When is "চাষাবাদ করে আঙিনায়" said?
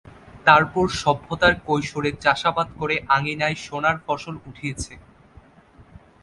2.23-3.57